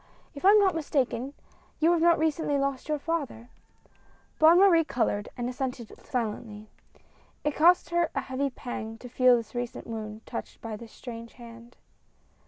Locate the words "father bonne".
2.97-4.57